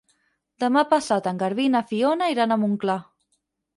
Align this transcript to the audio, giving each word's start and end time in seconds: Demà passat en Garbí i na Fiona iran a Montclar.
Demà 0.63 0.83
passat 0.93 1.29
en 1.33 1.41
Garbí 1.43 1.67
i 1.69 1.73
na 1.75 1.83
Fiona 1.93 2.31
iran 2.37 2.57
a 2.57 2.59
Montclar. 2.63 2.97